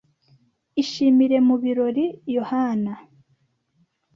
[0.81, 2.05] Ishimire mu birori,
[2.35, 2.93] Yohana.